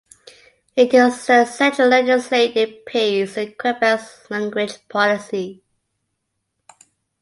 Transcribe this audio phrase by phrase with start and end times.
[0.75, 5.61] It is the central legislative piece in Quebec's language policy.